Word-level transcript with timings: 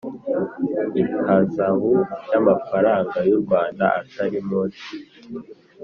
ihazabu 1.01 1.93
y 2.31 2.33
amafaranga 2.41 3.17
y 3.29 3.31
u 3.37 3.39
Rwanda 3.43 3.85
atari 4.01 4.39
munsi 4.49 4.95